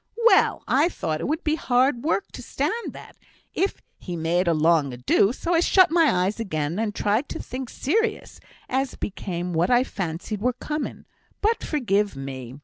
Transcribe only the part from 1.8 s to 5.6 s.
work to stand that, if he made a long ado; so I